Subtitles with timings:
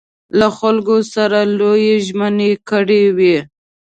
[0.39, 3.37] له خلکو سره لویې ژمنې کړې وې.